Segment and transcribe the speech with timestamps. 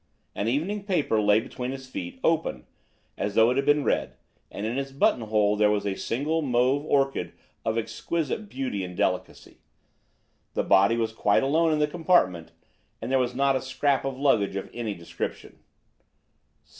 [0.33, 2.65] An evening paper lay between his feet, open,
[3.19, 4.15] as though it had been read,
[4.49, 9.59] and in his buttonhole there was a single mauve orchid of exquisite beauty and delicacy.
[10.55, 12.51] The body was quite alone in the compartment,
[12.99, 15.59] and there was not a scrap of luggage of any description.